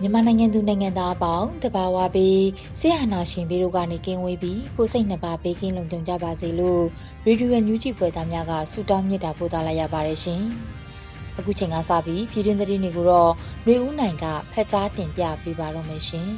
[0.00, 2.44] မြန်မာနိုင်ငံသူနိုင်ငံသားအပေါင်းတဘာဝပြီး
[2.80, 6.82] ဆရာနာရှင်ပြီးတို့ကနေကင်းဝေးပြီးကိုစိတ်နှစ်ပါးဘေးကင်းလုံခြုံကြပါစေလို့
[7.26, 10.42] ရေဒီယိုညူးချီဖွယ်သားများကဆုတောင်းမြတ်တာပို့သလိုက်ရပါတယ်ရှင်။
[11.38, 13.30] အခုချိန်ကစပြီးပြည်တွင်းသတင်းတွေကိုတော့
[13.64, 16.28] ຫນွေဦးနိုင်ကဖတ်ကြားတင်ပြပေးပါတော့မယ်ရှင်။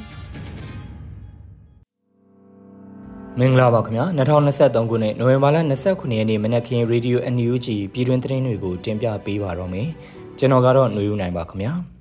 [3.39, 9.87] မင်္ဂလာပါခင်ဗျာ2023ခုနှစ်နိုဝင်ဘာလ29ရက်နေ့မနက်ခင်းရေဒီယို NUG ပြည်တွင်းသတင်းတွေကိုတင်ပြပေးပါတော့မယ်။
[10.37, 11.73] ကျွန်တော်ကတော့ຫນွေဦးနိုင်ပါခင်ဗျာ။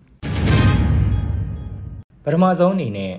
[2.33, 3.13] ထမဆုံးအနေနဲ့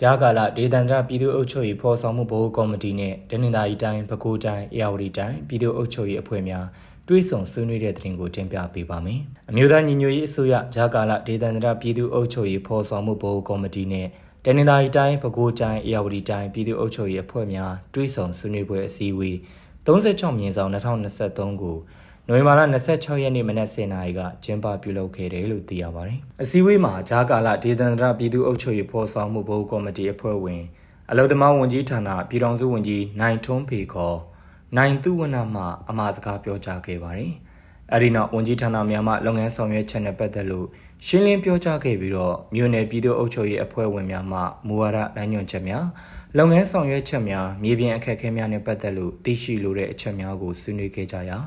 [0.00, 6.66] ဂျာကာလာဒေသန္တရပြည်သူ့အုပ်ချုပ်ရေးဖော်ဆောင်မှုဘိုးကော်မတီနဲ့ဒနင်္သာရီတိုင်းပဲခူးတိုင်းအေရဝတီတိုင်းပြည်သူ့အုပ်ချုပ်ရေးအဖွဲ့များ
[7.08, 9.20] တွဲဆောင်ဆွေးနွေးတဲ့တင်ကိုတင်ပြပေးပါမယ်။
[9.50, 14.06] အမျိုးသားညီညွတ်ရေးအစိုးရဂျာကာလာဒေသန္တရပြည်သူ့အုပ်ချုပ်ရေးဖော်ဆောင်မှုဘိုးကော်မတီနဲ့
[14.44, 19.36] ဒနင်္သာရီတိုင်းပဲခူးတိုင်းအေရဝတီတိုင်းပြည်သူ့အုပ်ချုပ်ရေးအဖွဲ့များတွဲဆောင်ဆွေးနွေးပွဲအစည်းအဝေး
[19.86, 21.76] 36မြင်းဆောင်2023ကို
[22.32, 22.60] နိုဝင်ဘာလ
[22.92, 30.62] 26ရက်နေ့မနက်10:00နာရီကကျင်းပပြုလုပ်ခဲ့တယ်လို့သိရပါတယ်။အစည်းအဝေးမှာဂျာကာလာဒေသန္တရပြည်သူ့အုပ်ချုပ်ရေးဖော်ဆောင်မှုဘုတ်ကော်မတီအဖွဲ့ဝင်
[31.10, 34.18] အလုံသမားဝန်ကြီးဌာနပြည်ထောင်စုဝန်ကြီးနိုင်ထွန်းဖေခေါ်
[34.76, 37.32] နိုင်သူဝနမှအမှားစကားပြောကြားခဲ့ပါတယ်။
[37.92, 40.66] အဲဒီနောက်ဝန်ကြီးဌာနများမှလုပ်ငန်းဆောင်ရွက်ချက်နဲ့ပတ်သက်လို့
[41.06, 45.86] ရှင်းလင်းပြောကြားခဲ့ပြီးတော့မြို့နယ်ပြည်သူ့အုပ်ချုပ်ရေးအဖွဲ့ဝင်များမှမူဝါဒလမ်းညွှန်ချက်များ
[46.38, 51.38] လုပ်ငန်းဆောင်ရွက်ချက်များမြေပြင်အခက်အခဲများနဲ့ပတ်သက်လို့သိရှိလိုတဲ့အချက်များကိုဆွေးနွေးခဲ့ကြရာ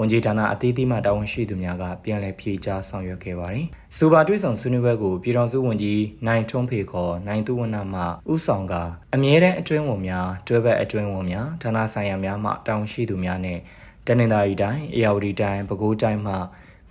[0.00, 8.02] ဝန်ကြီးဌာနအသီးသီးမှတာဝန်ရှိသူများကပြန်လည်ဖြေကြားဆောင်ရွက်ခဲ့ပါတယ်။စူပါတွဲဆောင်ဆွေးနွေးပွဲကိုပြည်တော်စုဝန်ကြီးနိုင်ထွန်းဖေခေါ်နိုင်သူဝနမှ
[8.32, 8.74] ဥဆောင်က
[9.14, 13.58] အမြဲတမ်းအတွင်းဝန်များတွဲဘက်အတွင်းဝန်များဌာနဆိုင်ရာများမှတာဝန်ရှိသူများနဲ့
[14.06, 16.34] တနင်္သာရီတိုင်းအေရဝတီတိုင်းပဲခူးတိုင်းမှ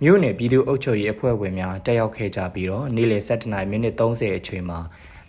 [0.02, 4.78] မြို့နယ်ပြည်သူ့အုပ်ချုပ်ရေးအဖွဲ့ဝင်များတက်ရောက်ခဲ့ကြပြီးတော့နေ့လယ်7:30မိနစ်30အချိန်မှာ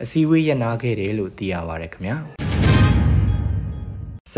[0.03, 2.17] အစည်းအဝေးရနာခဲ့တယ်လို့သိရပါတယ်ခင်ဗျာ။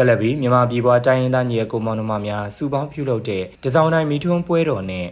[0.01, 5.07] ဆက်လက်ပြီးမြန်မာပြည်ပွားတိုင်းရင်းသားညီအကိုမောင်နှမများစုပေါင်းပြုလုပ်တဲ့တစောင်းတိုင်းမီထွန်းပွဲတော်နဲ့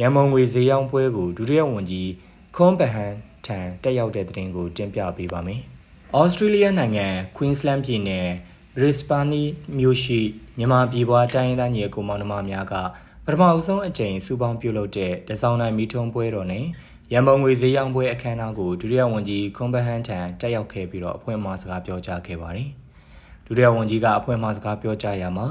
[0.00, 2.10] ရန်မုံငွေဈေးရောင်းပွဲကိုဒုတိယဝန်ကြီး
[2.56, 3.14] ခွန်ဘဟန်
[3.46, 5.60] ထံတက်ရောက်တဲ့တဲ့တင်ကိုတင်ပြပေးပါမယ်။
[6.18, 7.06] ဩစတြေးလျနိုင်ငံ
[7.36, 8.28] Queensland ပြည်နယ်
[8.74, 9.42] Brisbane
[9.78, 10.20] မြို့ရှိ
[10.58, 12.74] မြန်မာပြည်ပွားတိုင်းရင်းသားညီအကိုမောင်နှမများက
[13.24, 16.64] ပထမအဆုံးအကြိမ်စုပေါင်းပြုလုပ်တဲ့တစောင်းတိုင်းမီထွန်းပွဲတော်နဲ့
[17.12, 22.70] ရန်မုံငွေဈေးရောင်းပွဲအခမ်းအနားကိုဒုတိယဝန်ကြီးခွန်ဘဟန်ထံတက်ရောက်ခဲ့ပြီးတော့အဖွင့်အမှာစကားပြောကြားခဲ့ပါတယ်။
[23.46, 25.46] ဒုတိယဝန်ကြီးကအဖွင့်မှစကားပြောကြားရမှာ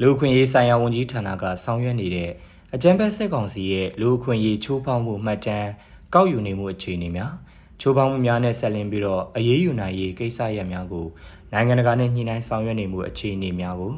[0.00, 2.30] လူခွင့်ရေးဆိုင်ရာဝန်ကြီးဌာနကဆောင်ရွက်နေတဲ့
[2.74, 5.70] အကြံပေးစစ်ကောင်စီရဲ့လူခွင့်ရေးချိုးဖောက်မှုမှတ်တမ်း
[6.14, 7.32] ကောက်ယူနေမှုအခြေအနေများ
[7.80, 11.06] ချိုးဖောက်မှုများနဲ့ဆက်လင်းပြီးတော့အရေးယူနိုင်ရေးကိစ္စရပ်များကို
[11.52, 13.92] နိုင်ငံတကာနဲ့ညှိနှိုင်းဆောင်ရွက်နေမှုအခြေအနေများကို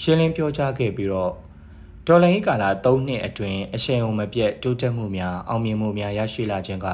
[0.00, 1.32] ရှင်းလင်းပြောကြားခဲ့ပြီးတော့
[2.08, 6.86] ဒေါ်လာရေးကာလ3နှစ်အတွင်းအရှိန်အဟုန်မပြတ်တိုးတက်မှုများအောင်မြင်မှုများရရှိလာခြင်းက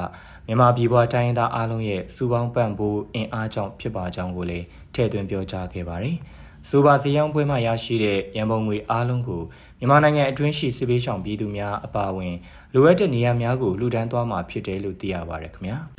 [0.47, 6.15] မြန်မာပြည်ပေါ်တိုင်းသားအားလုံးရဲ့စူပေါင်းပံ့ပိုးအင်အားကြောင့်ဖြစ်ပါကြောင်းကိုလည်းထည့်သွင်းပြောကြားခဲ့ပါတယ်။
[6.69, 9.41] စူပါစီယောင်းပွဲမှရရှိတဲ့ရန်ပုံငွေအားလုံးကို
[9.79, 12.35] မြန်မာနိုင်ငံအတွင်းရှိစစ်ပေးဆောင်ပြည်သူများအပါအဝင်
[12.73, 15.77] လိုအပ်တဲ့နေရာများကိုလှူဒန်းသွားမှာဖြစ်တယ်လို့သိရပါတယ်ခင်ဗျာ။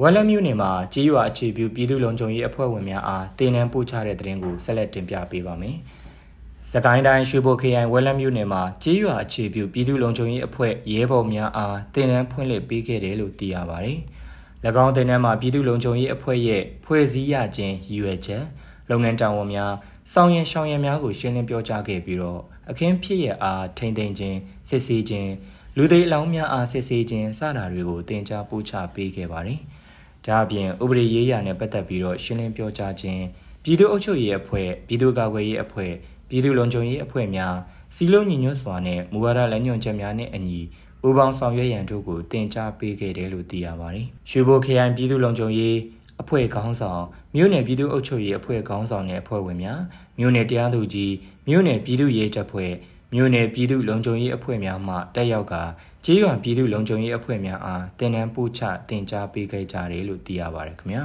[0.00, 5.78] ဝက်လက်မြို့နယ်မှာကြေးရွာအခြေပြုပြည်သူ့လုံခြုံရေးအဖွဲ့ဝင်များအားတင်နန်းပို့ချတဲ့တဲ့ရင်ကိုဆက်လက်တင်ပြပေးပါမယ်။
[6.68, 13.98] စကိုင်းတိုင်းရွှေဘိုခရိုင်ဝက်လက်မြို့နယ်မှာကြေးရွာအခြေပြုပြည်သူ့လုံခြုံရေးအဖွဲ့ရဲဘော်များအားတင်နန်းဖွင့်လှစ်ပေးခဲ့တယ်လို့သိရပါတယ်။၎
[14.84, 18.44] င်းတင်နန်းမှာပြည်သူ့လုံခြုံရေးအဖွဲ့ရဲ့ဖွဲ့စည်းရခြင်းရည်ရွယ်ချက်
[18.90, 19.72] လုပ်ငန်းတာဝန်များ
[20.12, 22.40] စောင့်ရင်ရှောင်ရံများကိုရှင်းလင်းပြောကြားခဲ့ပြီးတော့
[22.70, 25.30] အခင်းဖြစ်ရအားထိမ့်သိမ်းခြင်းစစ်ဆေးခြင်း
[25.76, 29.60] လူသေးအလောင်းများအားစစ်ဆေးခြင်းစတာတွေကိုတင် जा ပို့ချပေးခဲ့ပါတယ်။
[30.26, 33.22] ဒါအပြင်ဥပဒေရေးရာနဲ့ပတ်သက်ပြီးတော့ရှင်းလင်းပြောကြားခြင်း
[33.64, 35.92] ပြည်သူ့အုပ်ချုပ်ရေးအဖွဲ့ပြည်သူ့ကာကွယ်ရေးအဖွဲ့
[36.30, 37.54] ပြည်သူ့လုံခြုံရေးအဖွဲ့များ
[37.94, 40.60] စီလုံးညီညွတ်စွာနဲ့မူဝါဒလမ်းညွှန်ချက်များနဲ့အညီ
[41.00, 45.76] ပူးပေါင်းဆောင်ရွက်ရန်တို့ကိုတင် जा ပေးခဲ့တယ်လို့သိရပါတယ်။ရွှေဘိုခရိုင်ပြည်သူ့လုံခြုံရေး
[46.22, 47.02] အဖွဲ့ခေါင်းဆောင်
[47.36, 49.80] မြို့နယ်ပြည်သူ့အုပ်ချုပ်ရေးအဖွဲ့ခေါင်းဆောင်နဲ့အဖွဲ့ဝင်များ
[50.18, 51.14] မြို့နယ်တရားသူကြီး
[51.48, 52.72] မြို့နယ်ပြည်သူ့ရေးတပ်ဖွဲ့
[53.14, 55.54] မြို့နယ်ပြည်သူ့လုံခြုံရေးအဖွဲ့များမှတက်ရောက်က
[56.04, 61.04] ကြေးရွာပြည်သူ့လုံခြုံရေးအဖွဲ့များအားတင်နန်းပို့ချတင် जा ပေးခဲ့ကြတယ်လို့သိရပါတယ်ခင်ဗျာ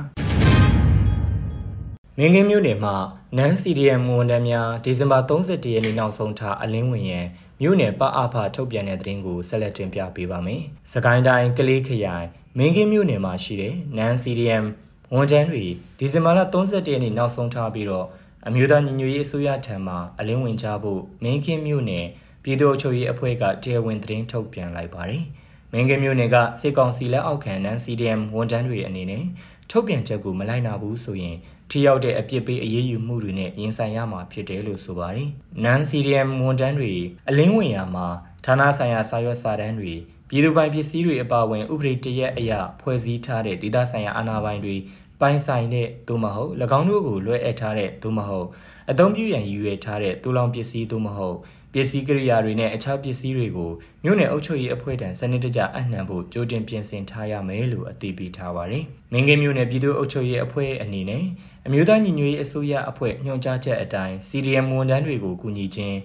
[2.20, 2.96] မင်းကင်းမြို့နယ်မှာ
[3.38, 7.26] နန်း CDM ဝန်ထမ်းများဒီဇင်ဘာ31ရက်နေ့နောက်ဆုံးထားအလင်းဝင်ရန်
[7.62, 10.62] မြို့နယ်ပအဖထုတ်ပြန်တဲ့သတင်းကိုဆက်လက်တင်ပြပေးပါမယ်။
[10.94, 12.28] စကိုင်းတိုင်းကလေးခရိုင်
[12.58, 14.66] မင်းကင်းမြို့နယ်မှာရှိတဲ့နန်း CDM
[15.14, 15.66] ဝန်ထမ်းတွေ
[16.00, 18.08] ဒီဇင်ဘာလ31ရက်နေ့နောက်ဆုံးထားပြီးတော့
[18.48, 22.06] အမျိုးသားညီညွတ်ရေးအစိုးရထံမှအလင်းဝင်ကြဖို့မင်းကင်းမြို့နယ်
[22.44, 25.24] ပြည်သူ့အချုပ်ရေးအဖွဲ့ကတရားဝင်သတင်းထုတ်ပြန်လိုက်ပါတယ်။
[25.72, 29.24] မင်းကင်းမြို့နယ်ကစစ်ကောင်စီလက်အောက်ခံနန်း CDM ဝန်ထမ်းတွေအနေနဲ့
[29.70, 31.38] ထုတ်ပြန်ချက်ကိုမလိုက်နာဘူးဆိုရင်
[31.70, 35.30] ထိရောက်တဲ့အပြစ်ပေးအရေးယူမှုတွေနဲ့ရင်ဆိုင်ရမှာဖြစ်တယ်လို့ဆိုပါတယ်။
[35.64, 36.94] နန် CDM ဝန်ထမ်းတွေ
[37.30, 38.08] အလင်းဝင်ရမှာ
[38.46, 39.94] ဌာနဆိုင်ရာစာရွက်စာတမ်းတွေ
[40.30, 42.52] ပြည်သူပိုင်ပစ္စည်းတွေအပါအဝင်ဥပဒေတရက်အရ
[42.82, 44.76] ဖွဲ့စည်းထားတဲ့ဒေသဆိုင်ရာအာဏာပိုင်တွေ
[45.22, 48.48] ပိုင်ဆိုင်တဲ့သို့မဟုတ်၎င်းတို့ကိုလွှဲအပ်ထားတဲ့သို့မဟုတ်
[48.92, 51.38] အသုံးပြုရန်ရည်ရွယ်ထားတဲ့တူလောင်ပစ္စည်းသို့မဟုတ်
[51.78, 53.72] ပစ္စည်းကိရိယာတွေနဲ့အခြားပစ္စည်းတွေကို
[54.04, 61.24] မြို့နယ်အုပ်ချုပ်ရေးအဖွဲ့ထံစနစ်တကျအနှံဖို့ကြိုတင်ပြင်ဆင်ထားရမယ်လို့အတည်ပြုထားပါတယ်။မင်းကင်းမြို့နယ်ပြည်သူ့အုပ်ချုပ်ရေးအဖွဲ့အနေနဲ့
[61.66, 65.98] အမျိုးသားညီညွတ်ရေးအစိုးရအဖွဲ့ညွှန်ကြားချက်အတိုင်း CDM ဝန်ထမ်းတွေကိုကူညီခြင်း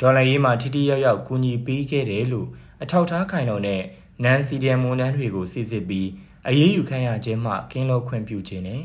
[0.00, 2.48] ဒေါ်လာရေးမှာထိထိရောက်ရောက်ကူညီပေးခဲ့တယ်လို့
[2.82, 3.82] အထောက်ထားခိုင်လုံတဲ့
[4.24, 6.08] နန် CDM ဝန်ထမ်းတွေကိုစစ်စစ်ပြီး
[6.48, 8.82] အရေးယူခံရခြင်းမှကင်းလို့ခွင့်ပြုခြင်းနဲ့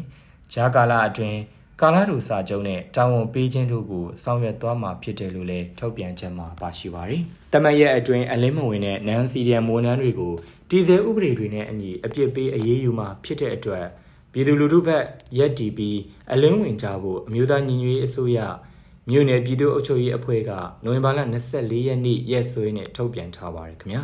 [0.53, 1.39] ဂျာကာလာအတွင်း
[1.83, 7.21] ကာလာတို့စာချုပ်နဲ့တာဝန်ပေးခြင်းတို့ကိုဆောင်ရွက်သွားမှာဖြစ်တယ်လို့လည်းထုတ်ပြန်ချက်မှာပါရှိပါတယ်။
[7.53, 10.33] တမန်ရဲ့အတွင်းအလင်းမဝင်တဲ့နန်စီဒီယမ်ဝန်ထမ်းတွေကို
[10.69, 13.85] တီဇယ်ဥပဒေတွေနဲ့အညီအပြစ်ပေးအရေးယူမှာဖြစ်တဲ့အတွက်
[14.31, 15.03] ပြည်သူလူထုဘက်
[15.37, 15.99] ရက်တီပြီး
[16.31, 18.39] အလင်းဝင်ကြဖို့အမျိုးသားညီညွတ်ရေးအစိုးရ
[19.09, 20.51] မြို့နယ်ပြည်သူ့အုပ်ချုပ်ရေးအဖွဲ့က
[20.85, 21.19] နိုဝင်ဘာလ
[21.53, 24.03] 24ရက်နေ့ရက်စွဲနဲ့ထုတ်ပြန်ထားပါတယ်ခင်ဗျာ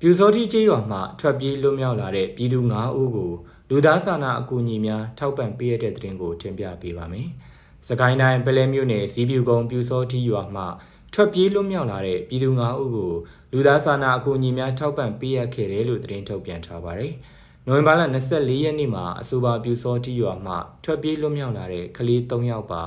[0.00, 3.32] ပြူစောတိကျေးရွာမှာထွက်ပြေးလွတ်မြောက်လာတဲ့ပြည်သူ9ဦးကို
[3.70, 7.28] လူသားစာနာအကူအညီများထောက်ပံ့ပေးရတဲ့တဲ့တင်ကိုတင်ပြပေးပါမယ်။
[7.88, 10.66] စကိုင်းတိုင်းပလဲမြို့နယ်ဇီးပြူကုန်းပြူစောတိရွာမှာ
[11.14, 13.12] ထွက်ပြေးလွတ်မြောက်လာတဲ့ပြည်သူ9ဦးကို
[13.52, 17.12] လူသားစာနာအကူအညီများထောက်ပံ့ပေးရခဲ့တယ်လို့သတင်းထုတ်ပြန်ထားပါတယ်။
[17.66, 18.02] နိုဝင်ဘာလ
[18.32, 22.82] 24ရက်နေ့မှာအဆိုပါပြူစောတိရွာမှာထွက်ပြေးလွတ်မြောက်လာတဲ့ကလေး3ယောက်ပါ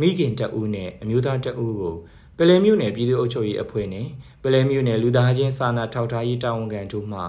[0.00, 1.96] မိခင်တအူးနဲ့အမျိုးသားတအူးကို
[2.38, 4.06] ပလဲမြို့နယ်ပြည်သူ့အုပ်ချုပ်ရေးအဖွဲ့နဲ့
[4.42, 7.20] ပလဲမြို့နယ်လူသားချင်းစာနာထောက်ထားရေးတာဝန်ခံတို့မှ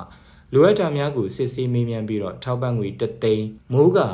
[0.54, 4.08] လိုအပ်တာများကိုစစ်ဆေးမေးမြန်းပြီးတော့ထောက်ပံ့ငွေတသိန်းမိုးကာ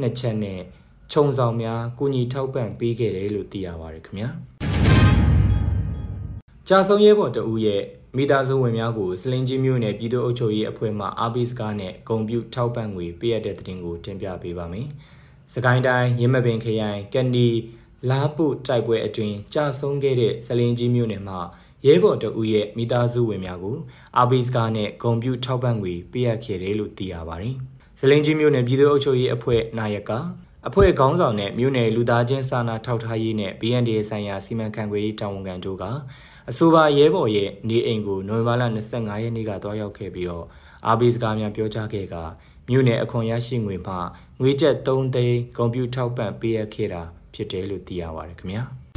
[0.00, 0.60] နှစ်ချက်နဲ့
[1.12, 4.28] ခြုံဆောင်များကုညီထောက်ပံ့ပေးခဲ့တယ်လို့သိရပါတယ်ခင်ဗျာ
[6.68, 7.82] ကြာဆုံးရဲဘော်တဦးရဲ့
[8.16, 14.86] မိသားစုဝင်များကိုစလင်ကြီးမျိုးနယ်ပြည်သူ့အုပ်ချုပ်ရေးအဖွဲ့မှအာဘိစကားနဲ့ဂုံပြူထောက်ပံ့ငွေပေးရတဲ့တဲ့တင်ကိုတင်ပြပေးပါမယ်။
[15.54, 17.48] စကိုင်းတိုင်းရင်းမပင်ခရိုင်ကန်ဒီ
[18.10, 21.38] လာပုတိုက်ပွဲအတွင်းကြာဆုံးခဲ့တဲ့စလင်ကြီးမျိုးနယ်မှာ
[21.86, 23.76] ရဲဘော်တဦးရဲ့မိသားစုဝင်များကို
[24.18, 27.54] အာဘီစကားနဲ့ဂုံပြူထောက်ပံ့ငွေပေးအပ်ခဲ့တယ်လို့သိရပါတယ်။
[27.98, 30.10] ဇလင်းကြီးမြို့နယ်ပြည်သူ့အုပ်ချုပ်ရေးအဖွဲ့နာယက
[30.68, 35.84] အဖွဲ့ခေါင်းဆောင်နဲ့မြို့နယ်လူသားချင်းစာနာထောက်ထားရေးနဲ့ BND ဆိုင်ရာစီမံခန့်ခွဲရေးတာဝန်ခံတို့က
[36.50, 38.62] အဆိုပါရဲဘော်ရဲ့နေအိမ်ကိုနိုဝင်ဘာလ
[38.94, 40.46] 25ရက်နေ့ကတွားရောက်ခဲ့ပြီးတော့
[40.86, 42.14] အာဘီစကားများပြောကြားခဲ့က
[42.70, 43.94] မြို့နယ်အခွန်ရရှိငွေမှ
[44.40, 47.02] ငွေကျပ်3သိန်းဂုံပြူထောက်ပံ့ပေးအပ်ခဲ့တာ
[47.34, 48.64] ဖြစ်တယ်လို့သိရပါတယ်ခင်ဗျာ။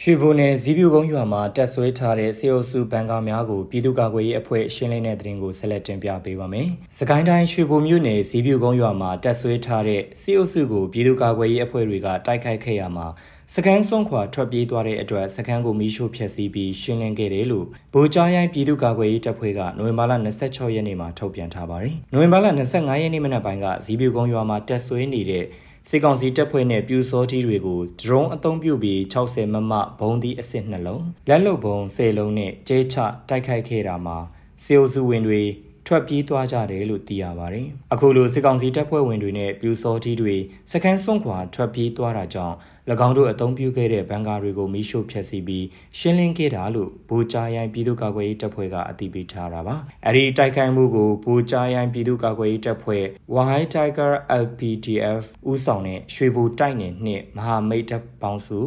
[0.00, 6.68] ရွှေဘုံနယ်ဇီးပြူကုန်းရွာမှာတက်ဆွဲထားတဲ့စေအုပ်စုဘန်ကာများကိုပြည်သူ့ကာကွယ်ရေးအဖွဲ့ရှင်းလင်းတဲ့သတင်းကိုဆက်လက်တင်ပြပေးပါမယ်။
[6.98, 13.06] စကိုင်းတိုင်းရွှေဘုံမြို့နယ်ဇီးပြူကုန်းရွာမှာတက်ဆွဲထားတဲ့စေအုပ်စုကိုပြည်သူ့ကာကွယ်ရေးအဖွဲ့တွေကတိုက်ခိုက်ခဲ့ရမှာ
[13.54, 25.44] စကန်စွန့်ခွာထွက်ပြေးသွားတဲ့အတွက်စကန်ကိုမီးရှို့ဖျက်ဆီးပြီးရှင်းလင်းခဲ့တယ်လို့ဗိုလ်ကြားရိုင်းပြည်သူ့ကာကွယ်ရေးတပ်ဖွဲ့ကနိုဝင်ဘာလ26ရက်နေ့မှာထုတ်ပြန်ထားပါတယ်။နိုဝင်ဘာလ25ရက်နေ့မနက်ပိုင်းကဇီးပြူကုန်းရွာမှာတက်ဆွဲနေတဲ့
[25.90, 32.96] စစ်ကောင်စီတပ်ဖွဲ့နဲ့ပြူစောထီးတွေကိုဒရုန်းအုံပြုပြီး60မမဘုံသီးအစစ်နှလုံးလက်လုံဘုံ10လုံးနဲ့ကျဲချ
[33.28, 34.18] တိုက်ခိုက်ခဲ့တာမှာ
[34.64, 35.42] စေအုပ်စုဝင်တွေ
[35.86, 40.36] ထွက်ပြေးသွားကြတယ်လို့သိရပါတယ်။အခုလိုစစ်ကောင်စီတပ်ဖွဲ့ဝင်တွေနဲ့ပြူစောတီးတွေ
[40.72, 42.56] စခန်းစွန့်ခွာထွက်ပြေးသွားတာကြောင့်၎
[43.06, 45.66] င်းတို့အုံပြုခဲ့တဲ့ဘန်ကာတွေကိုမိရှို့ဖျက်ဆီးပြီး
[45.98, 49.76] ရှင်းလင်းခဲ့တာလို့ဘူချာရိုင်ပြည်သူ့ကာကွယ်ရေးတပ်ဖွဲ့ကအသိပေးထားတာပါ။
[50.06, 54.12] အဲဒီတိုက်ခိုက်မှုကိုဘူချာရိုင်ပြည်သူ့ကာကွယ်ရေးတပ်ဖွဲ့ Wahai Tiger
[54.44, 58.60] LPTF ဦးဆောင်တဲ့ရွှေဘူတိုက်နယ်နှင့်မဟာမိတ်တပ်ပေါင်းစု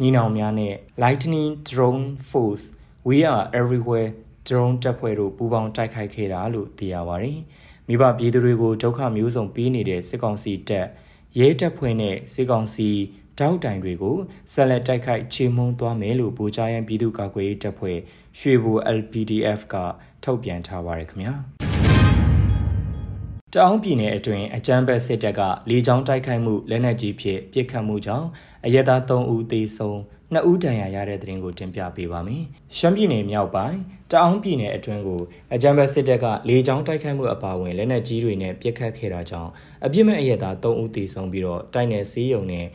[0.00, 2.64] ညီနောင်များနဲ့ Lightning Drone Force
[3.08, 4.10] We are everywhere
[4.46, 7.38] drone တပ်ဖွဲ့တို့ပူးပေါင်းတိုက်ခိုက်ခဲ့တာလို့သိရပါတယ်။
[7.88, 10.86] မိဘပြည်သူတွေကိုဒုက္ခမျိုးစုံပေးနေတဲ့စစ်ကောင်စီတပ်
[11.38, 12.90] ရဲတပ်ဖွဲ့နဲ့စစ်ကောင်စီ
[13.40, 14.16] တောက်တိုင်တွေကို
[14.52, 17.98] ဆက်လက်တိုက်ခိုက်ချေမှုန်းသွားမယ်လို့ဗိုလ်ချရန်ပြည်သူ့ကာကွယ်ရေးတပ်ဖွဲ့
[18.38, 19.74] ရွှေဘူ LPDF က
[20.24, 21.34] ထုတ်ပြန်ထားပါတယ်ခင်ဗျာ။
[23.54, 25.40] တောင်ပြည်နယ်အတွင်းအကြမ်းဖက်စစ်တပ်က
[25.70, 28.26] လေကြောင်းတိုက်ခိုက်မှုလက်နက်ကြီးဖြင့်ပစ်ခတ်မှုကြောင့်
[28.66, 30.00] အရက်သား3ဦးသေဆုံး
[30.32, 32.42] နှစ်ဦးတန်ရာရတဲ့သတင်းကိုတင်ပြပေးပါမယ်။
[32.76, 33.78] ရှမ်းပြည်နယ်မြောက်ပိုင်း
[34.10, 35.20] တအောင်းပြည်နယ်အတွင်းကို
[35.54, 39.50] အကြံဘတ်စစ်တပ်ကလေကြောင်းတိုက်ခိုက်မှုအပါအဝင်လက်နက်ကြီးတွေနဲ့ပစ်ခတ်ခဲ့တာကြောင့်
[39.84, 42.66] အပြစ်မဲ့အရက်သား3ဦးသေဆုံးပြီးတော့တိုက်နယ်စီးရုံနဲ့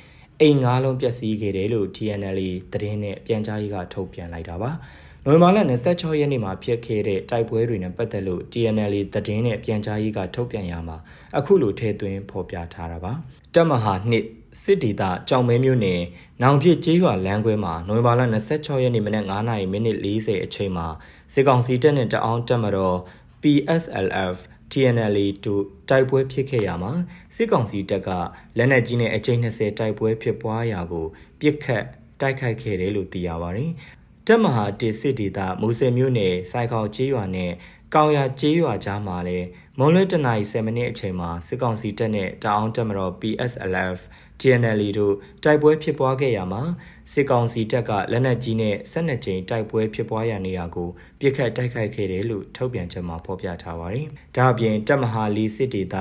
[0.42, 2.40] အိမ်ငါးလုံးပျက်စီးခဲ့တယ်လို့ TNL
[2.72, 4.72] သတင်းနဲ့ပြန်ကြားရေးကထုတ်ပြန်လိုက်တာပါ။
[5.26, 5.58] နိုဝင်ဘာလ
[5.90, 10.98] 26ရက်နေ့မှာဖြစ်ခဲ့တဲ့တိုက်ပွဲတွေနဲ့ပတ်သက်လို့ TNL သတင်းနဲ့ပြန်ကြားရေးကထုတ်ပြန်ရမှာ
[11.38, 13.14] အခုလိုထည့်သွင်းဖော်ပြထားတာပါ။
[13.56, 14.26] တပ်မဟာနှစ်
[14.64, 16.02] စစ်ဒေသကြောင်မဲမြို့နယ်
[16.42, 18.22] နောင်ပြစ်ကျေးရွာလမ်းခွဲမှာနိုဝင်ဘာလ
[18.54, 20.88] 26ရက်နေ့မနက်9:40မိနစ်40အချိန်မှာ
[21.34, 22.98] စစ်ကောင်စီတပ်နဲ့တအောင်းတပ်မတော်
[23.42, 24.36] PSLF
[24.74, 26.94] TNL တို့တိုက်ပွဲဖြစ်ခဲ့ရမှာ
[27.36, 28.10] စစ်ကောင်စီတပ်က
[28.58, 31.06] လက်နက်ကြီးနဲ့အကြိမ်20တိုက်ပွဲဖြစ်ပွားရာကို
[31.40, 31.84] ပြစ်ခတ်
[32.22, 33.72] တိုက်ခိုက်ခဲ့တယ်လို့သိရပါတယ်။
[34.28, 37.52] တပ်မဟာတေစစ်ဒေသမူဆယ်မြို့နယ်စိုက်ခေါကျေးရွာနဲ့
[37.96, 43.98] ကောင်းရကျေးရွာကြားမှာလည်းမွန်လွဲတနာရီ7မိနစ်အချိန်မှာစစ်ကောင်စီတပ်နဲ့တအောင်းတပ်မတော် PSLF
[44.40, 46.64] TNL တို့တိုက်ပွဲဖြစ်ပွားခဲ့ရမှာ
[47.12, 55.96] စစ်ကောင်စီတပ်ကလက်နက်ကြီးနဲ့12ကြိမ်တိုက်ပွဲဖြစ်ပွားရနေရာကိုပြစ်ခတ်တိုက်ခိုက်ခဲ့တယ်လို့ထုတ်ပြန်ချက်မှာဖော်ပြထားပါတယ်။ဒါ့အပြင်တပ်မဟာလီစစ်ဒေသ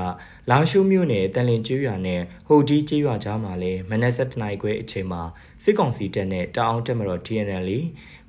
[0.50, 5.22] လာရှုမြို့နယ်တန်လင်ကျွော်နဲ့ဟိုဒီကျွော်ကြားမှာလည်းမနက်7:00နာရီခွဲအချိန်မှာ
[5.64, 7.70] စစ်ကောင်စီတပ်နဲ့တအောင်တပ်မတော် TNL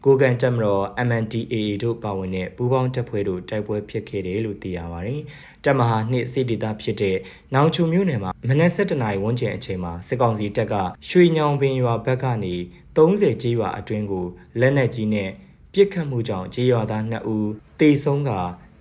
[0.05, 5.21] ကိုကန်တက်မတော် MNDAA တို့ပါဝင်တဲ့ပူးပေါင်းတပ်ဖွဲ့တို့တိုက်ပွဲဖြစ်ခဲ့တယ်လို့သိရပါတယ်။
[5.63, 7.17] တပ်မဟာနှစ်စစ်ဒေသဖြစ်တဲ့
[7.53, 10.73] နောင်ချုံမြို့နယ်မှာမနက်7:00နာရီဝန်းကျင်အချိန်မှာစစ်ကောင်စီတပ်က
[11.09, 12.55] ရွှေညောင်ပင်ရွာဘက်ကနေ
[12.95, 14.25] 30ကျေးရွာအတွင်းကို
[14.59, 15.29] လက်နက်ကြီးနဲ့
[15.73, 18.31] ပစ်ခတ်မှုကြောင့်ကျေးရွာသား2ဦးတေဆုံးက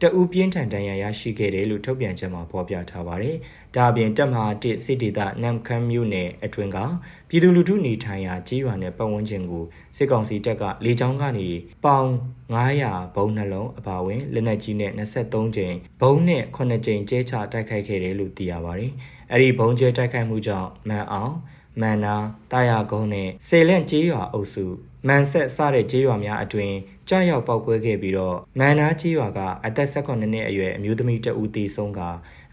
[0.02, 3.36] တအူးပြင်းထန်တန်ရာရရှိခဲ့တယ်လို့ထုတ်ပြန်ချက်မှာဖော်ပြထားပါတယ်။
[3.76, 6.78] ဒါအပြင်တပ်မဟာတစ်စစ်ဒေသနမ်ခမ်းမြို့နယ်အတွင်းက
[7.28, 9.64] ပြည်သူလူထုနေထိုင်ရာကြေးရွာနယ်ပတ်ဝန်းကျင်ကို
[9.96, 11.48] စစ်ကောင်စီတပ်ကလေကြောင်းကနေ
[11.84, 12.08] ပေါင်
[12.54, 18.92] 900ဘုံနှလုံးအပါအဝင်လက်နက်ကြီးနဲ့23ကြိမ်ဘုံနဲ့9ကြိမ်ကျဲချတိုက်ခိုက်ခဲ့တယ်လို့သိရပါတယ်။
[19.32, 21.34] အဲဒီဘုံကျဲတိုက်ခိုက်မှုကြောင့်မန်အောင်
[21.80, 22.16] မန်နာ
[22.52, 24.66] တာယာကုန်းနဲ့စေလန့်ကျေးရွာအုပ်စု
[25.08, 26.72] မန်ဆက်စတဲ့ကျေးရွာများအတွင်
[27.08, 32.00] ကြားရောက်ပောက်ကွဲခဲ့ပြီးတော့မန်နာကျေးရွာကအသက်18နှစ်အရွယ်အမျိုးသမီးတဦးသေဆုံးက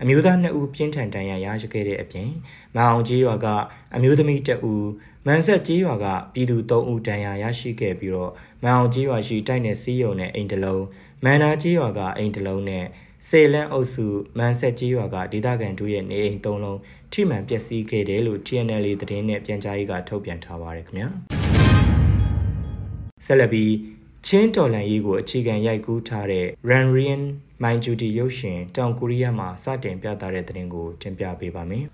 [0.02, 2.30] အမျိုးသား2ဦးပြင်းထန်ဒဏ်ရာရရှိခဲ့တဲ့အပြင်
[2.76, 3.48] မန်အောင်ကျေးရွာက
[3.96, 4.88] အမျိုးသမီးတဦး
[5.26, 8.32] မန်ဆက်ကျေးရွာကပြည်သူ3ဦးဒဏ်ရာရရှိခဲ့ပြီးတော့
[8.64, 10.84] မန်အောင်ကျေးရွာရှိတိုက်နယ်စီးရုံနဲ့အိမ်တလုံး
[11.24, 12.86] မန်နာကျေးရွာကအိမ်တလုံးနဲ့
[13.30, 14.06] စေလန်းအုပ်စု
[14.38, 16.80] မန်ဆက်ကြီးရွာကဒေသခံတို့ရဲ့နေအိမ်သုံးလုံး
[17.12, 21.39] ထိမှန်ပျက်စီးခဲ့တယ်လို့ TNL သတင်းနဲ့ပြန်ကြားရေးကထုတ်ပြန်ထားပါတယ်ခင်ဗျာ
[23.26, 23.74] ဆက်လက်ပြီး
[24.28, 27.24] ချင်းတော်လန်ရေးကိုအခြေခံရိုက်ကူးထားတဲ့ Ranrian
[27.64, 31.86] Minjuti ရုပ်ရှင်တောင်ကိုရီးယားမှာစတင်ပြသတဲ့သတင်းကိုတင်ပြပေးပါမယ်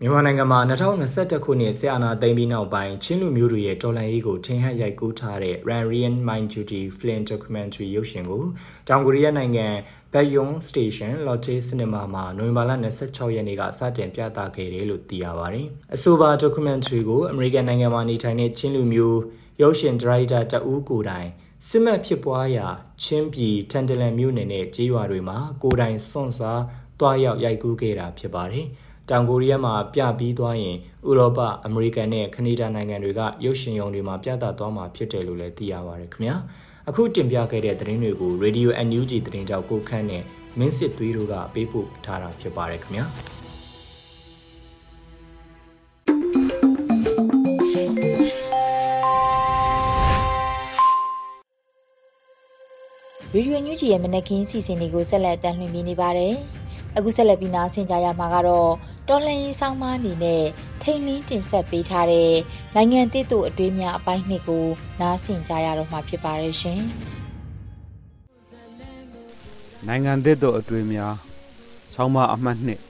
[0.00, 8.42] မြန်မာနိုင်ငံမှာ2021ခုနှစ်ဆီယနာသိမ်းပြီးနောက်ပိုင်းချင်းလူမျိုးတွေရဲ့တော်လှန်ရေးကိုထင်ဟပ်ရိုက်ကူးထားတဲ့ Ranrian Mind Duty Film Documentary ရုပ်ရှင်ကို
[8.88, 9.66] တောင်ကိုရီးယားနိုင်ငံ
[10.12, 12.70] Baekhyun Station Lotte Cinema မှာနိုဝင်ဘာလ
[13.04, 19.20] 26ရက်နေ့ကစတင်ပြသခဲ့တယ်လို့သိရပါတယ်။အဆိုပါ documentary ကိုအမေရိကန်နိုင်ငံမှာနေထိုင်တဲ့ချင်းလူမျိုး
[19.62, 21.28] ရုပ်ရှင်ဒါရိုက်တာတဦးကိုယ်တိုင်
[21.68, 22.66] စစ်မှတ်ဖြစ်ပွားရာ
[23.02, 26.62] ချင်းပြည်တန်တလန်မြို့နယ်နဲ့ကြေးရွာတွေမှာကိုယ်တိုင်စွန့်စား
[27.00, 28.66] တွားရောက်ရိုက်ကူးခဲ့တာဖြစ်ပါတယ်။
[29.10, 30.76] တောင်ကိုရီးယားမှာပြပြီးသွားရင်
[31.08, 36.36] ဥရောပအမေရိကန်နဲ့ကနေဒါနိုင်ငံတွေကရုပ်ရှင်ရုံတွေမှာပြသသွားမှာဖြစ်တယ်လို့လည်းသိရပါတယ်ခင်ဗျာ
[36.88, 40.22] အခုတင်ပြခဲ့တဲ့သတင်းတွေကို Radio NUG သတင်းကြောက်ကိုခန့်နဲ့
[40.58, 43.04] မင်းစစ်သွေးတို့ကပေးပို့ထားတာဖြစ်ပါတယ်ခင်ဗျာ
[53.36, 56.34] ရေဒီယိုညူဂျီရဲ့မနက်ခင်းစီစဉ်တွေကိုဆက်လက်တင်ပြနေပါတယ်။
[56.96, 58.72] အခုဆက်လက်ပြီးနားဆင်ကြရမှာကတော့
[59.08, 60.42] တော်လှန်ရေးဆောင်မအနေနဲ့
[60.82, 62.32] ထိန်လင်းတင်ဆက်ပေးထားတဲ့
[62.74, 64.64] နိုင်ငံသစ်တို့အတွေ့အမြအပိုင်းနှစ်ကို
[65.00, 66.80] နားဆင်ကြရတော့မှာဖြစ်ပါတယ်ရှင်။
[69.86, 71.00] နိုင်ငံသစ်တို့အတွေ့အမြ
[71.94, 72.80] ဆောင်းမအမှတ်နှစ်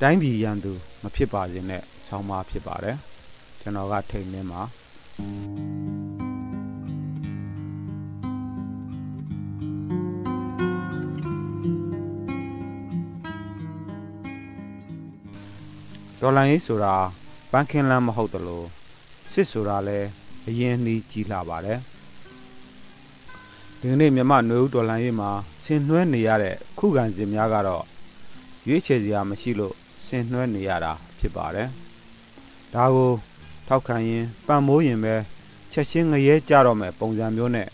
[0.00, 2.96] တိုင်းပြည်ရန်သူ မဖြစ်ပါစေနဲ့ဆောင်းမဖြစ်ပါတယ်။
[3.60, 4.62] ကျွန်တော်ကထိန်လင်းပါ။
[16.26, 16.94] ဒေါ်လာရေးဆိုတာ
[17.52, 18.66] ဘန်ကင်လန်းမဟုတ်တလို့
[19.32, 20.08] စစ်ဆိုတာလည်း
[20.48, 21.80] အရင်နှီးကြီးလာပါတယ်
[23.78, 25.30] ဒီကနေ့မြမနွေဦးဒေါ်လာရေးမှာ
[25.64, 27.84] ဆင်နွှဲနေရတဲ့ခုခံစဉ်များကတော့
[28.68, 29.74] ရွေးချယ်စရာမရှိလို့
[30.06, 31.68] ဆင်နွှဲနေရတာဖြစ်ပါတယ်
[32.74, 33.12] ဒါကို
[33.68, 35.14] ထောက်ခံရင်ပံ့မိုးရင်ပဲ
[35.72, 37.68] ချက်ချင်းငရဲကြတော့မယ်ပုံစံမျိုးနဲ့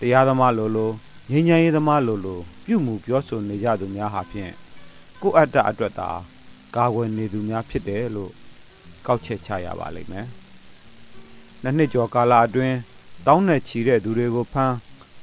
[0.00, 0.90] တရားသမားလိုလို
[1.30, 4.52] ငြိမ်းချမ်းရေးသမားလိုလိုပြုမှုပြောဆိုနေကြသူများဟာဖြင့်
[5.20, 6.10] ကိုယ့်အတ္တအတွက်သာ
[6.76, 8.32] ကာကွယ်နေသူများဖြစ်တယ်လို့
[9.06, 10.26] ကောက်ချက်ချရပါလိမ့်မယ်။
[11.62, 12.76] နှစ်နှစ်ကျော်ကာလအတွင်း
[13.26, 14.76] တောင်းနဲ့ချီတဲ့သူတွေကိုဖမ်း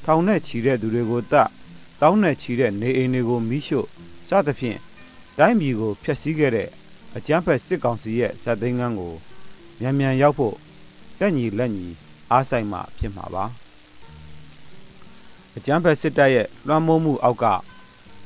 [0.05, 1.49] ထောင်နဲ့ချီတဲ့သူတွေကိုတတ်
[2.01, 3.87] တောင်းနဲ့ချီတဲ့နေအိမ်တွေကိုမိရှို့
[4.29, 4.79] စသဖြင့်
[5.37, 6.69] တိုင်းပြည်ကိုဖျက်ဆီးခဲ့တဲ့
[7.15, 9.13] အကြမ်းဖက်စစ်ကောင်စီရဲ့ဇက်သိန်းကန်းကို
[9.79, 10.55] မြန်မြန်ရောက်ဖို့
[11.19, 11.87] တက်ညီလက်ညီ
[12.31, 13.45] အားဆိုင်မှဖြစ်မှာပါ
[15.55, 17.45] အကြမ်းဖက်စစ်တပ်ရဲ့လွှမ်းမိုးမှုအောက်က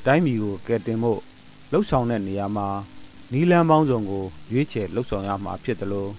[0.06, 1.20] တိုင်းပြည်ကိုကယ်တင်ဖို့
[1.70, 2.66] လှုပ်ဆောင်တဲ့နေရာမှာ
[3.32, 6.10] နီလန်းပေါင်းစုံကိုရွေးချယ်လှုပ်ဆောင်ရမှာဖြစ်တယ်လို့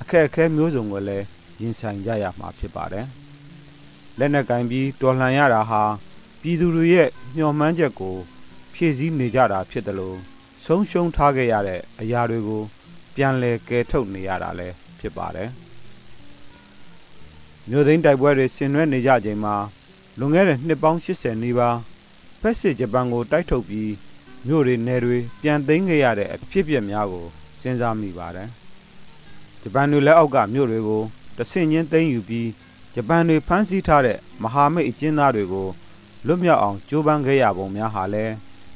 [0.00, 1.24] အခက်အခဲမျိုးစုံကိုလည်း
[1.60, 3.06] ရင်ဆိုင်ကြရမှာဖြစ်ပါတယ်
[4.18, 5.82] လက်နက်ကင်ပြီးတော်လှန်ရတာဟာ
[6.40, 8.16] ပြည်သူတွေရဲ့မျှော်မှန်းချက်ကို
[8.74, 10.16] ဖြည့်ဆည်းနေကြတာဖြစ်တယ်လို့
[10.64, 12.62] ဆုံးရှုံးထားခဲ့ရတဲ့အရာတွေကို
[13.14, 15.50] ပြန်လည်ကယ်ထုတ်နေရတာလည်းဖြစ်ပါတယ်
[17.68, 19.54] မြို့သိမ်းတိုက်ပွဲတွေဆင်နွှဲနေကြချိန်မှာ
[20.18, 21.76] လွန်ခဲ့တဲ့နှစ်ပေါင်း80နီးပါး
[22.40, 23.90] ဖက်စစ်ဂျပန်ကိုတိုက်ထုတ်ပြီး
[24.46, 27.26] မြို့တွေနယ်တွေပြန်သိမ်းခဲ့ရတဲ့အဖြစ်အပျက်များကို
[27.62, 28.48] စဉ်းစားမိပါတယ်
[29.62, 31.02] ဂျပန်တွေလက်အောက်ကမြို့တွေကို
[31.36, 32.48] တဆင့်ချင်းသိမ်းယူပြီး
[32.94, 35.68] ဂျပန်တွေဖမ်းဆီးထားတဲ့မဟာမိတ်အကျဉ်းသားတွေကို
[36.26, 38.32] လွတ်မြောက်အောင်ကြိုးပမ်းခဲ့ရပုံများဟာလည်း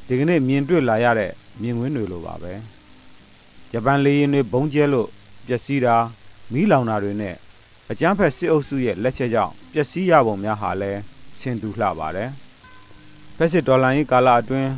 [0.06, 2.52] ဒီကနေ့မြင်တွေ့လာရတဲ့မြင်ကွင်းတွေလိုပါပဲ
[3.70, 5.08] ဂျပန်လေယာဉ်တွေဘုံကျဲလို့
[5.46, 5.96] ပျက်စီးတာ
[6.52, 7.34] မီးလောင်တာတွေနဲ့
[7.90, 11.00] အကြမ်းဖက်စစ်အုပ်စုရဲ့လက်ချက်ကြောင့်ပျက်စီးရပုံများဟာလည်း
[11.38, 12.30] ဆင်တူလှပါတယ်
[13.36, 14.70] ဖက်စစ်ဒေါ်လာရေးကာလအတွင်း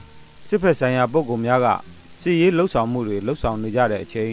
[0.48, 1.68] စစ်ဖက်ဆိုင်ရာပုဂ္ဂိုလ်များက
[2.20, 4.32] စစ်ရေးလှုပ်ဆောင်မှုတွေလှုပ်ဆောင်နေကြတဲ့အချိန်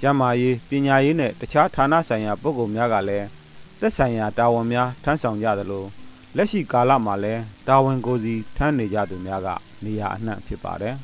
[0.00, 3.26] ကျန်းမာရေးပညာရေးနဲ့တခြားဌာနဆိုင်ရာပုဂ္ဂိုလ်များကလည်း
[3.80, 5.84] သက်ဆိုင်ရာတာဝန်များထမ်းဆောင်ကြသလို
[6.36, 9.48] လက်ရှိကာလမှာလည်းတာဝန်ကိုစီထမ်းနေကြသူများက
[9.84, 10.94] နေရာအနှံ့ဖြစ်ပါတယ်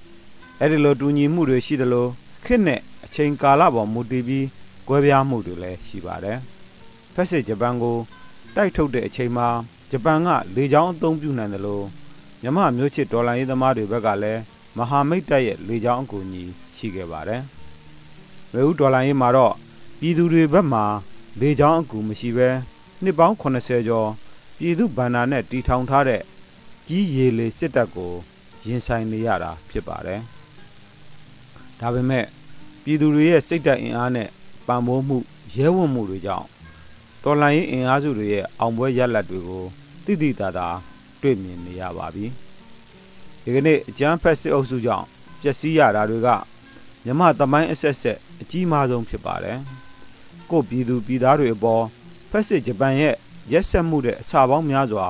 [0.60, 2.06] ။အဲဒီလိုတူညီမှုတွေရှိသလို
[2.44, 4.46] ခေတ်နဲ့အချိန်ကာလပေါ်မူတည်ပြီး
[4.88, 6.38] ကွဲပြားမှုတွေလည်းရှိပါတယ်။
[7.14, 7.96] ဖက်စစ်ဂျပန်ကို
[8.56, 9.48] တိုက်ထုတ်တဲ့အချိန်မှာ
[9.90, 11.84] ဂျပန်ကလေကြောင်းအသုံးပြုနိုင်တယ်လို့
[12.46, 14.40] မြမမျိုးချစ်ဒေါ်လာရေးသမားတွေဘက်ကလည်း
[14.76, 16.42] မဟာမိတ်တပ်ရဲ့လေကြောင်းအကူအညီ
[16.76, 17.42] ရှိခဲ့ပါတယ်။
[18.52, 19.54] ဝေဦးဒေါ်လာရေးမှာတော့
[20.00, 20.84] ပြည်သူတွေဘက်မှာ
[21.40, 22.48] လေကြောင်းအကူမရှိဘဲ
[23.02, 24.08] နှစ်ပေါင်း80ကျော်
[24.58, 26.22] ပြည်သူဗန္နာနဲ့တီထောင်ထားတဲ့
[26.88, 28.12] ကြီးရေလေစစ်တပ်ကို
[28.66, 30.20] ရင်ဆိုင်နေရတာဖြစ်ပါတယ်။
[31.80, 32.24] ဒါပေမဲ့
[32.82, 34.28] ပြည်သူတွေရဲ့စိတ်ဓာတ်အင်အားနဲ့
[34.66, 35.18] ပံ့ပိုးမှု
[35.56, 36.46] ရဲဝံ့မှုတွေကြောင့်
[37.22, 39.64] တော်လှန်ရေးအင်အားစုတွေရဲ့အောင်ပွဲရလဒ်တွေကို
[40.04, 40.68] တိတိတသာ
[41.24, 42.26] တွေ့မြင်နေရပါပြီ။
[43.42, 45.06] ဒီကနေ့အကြမ်းဖက်စစ်အုပ်စုကြောင့်
[45.40, 46.28] ပျက်စီးရတာတွေက
[47.04, 49.58] မြမသမိုင်းအဆက်ဆက်အကြီးမားဆုံးဖြစ်ပါတယ်။
[50.50, 51.84] ကိုပြည်သူပြည်သားတွေအပေါ်
[52.30, 53.14] ဖက်စစ်ဂျပန်ရဲ့
[53.52, 55.06] ရက်ဆက်မှုတဲ့အစာပေါင်းများစွာ